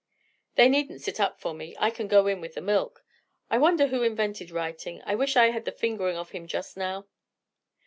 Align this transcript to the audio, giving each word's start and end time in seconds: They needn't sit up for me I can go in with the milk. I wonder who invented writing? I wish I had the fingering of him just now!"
They 0.55 0.67
needn't 0.67 1.01
sit 1.03 1.19
up 1.19 1.39
for 1.39 1.53
me 1.53 1.75
I 1.77 1.91
can 1.91 2.07
go 2.07 2.25
in 2.25 2.41
with 2.41 2.55
the 2.55 2.61
milk. 2.61 3.05
I 3.51 3.59
wonder 3.59 3.85
who 3.85 4.01
invented 4.01 4.49
writing? 4.49 4.99
I 5.05 5.13
wish 5.13 5.35
I 5.35 5.51
had 5.51 5.65
the 5.65 5.71
fingering 5.71 6.17
of 6.17 6.31
him 6.31 6.47
just 6.47 6.75
now!" 6.75 7.05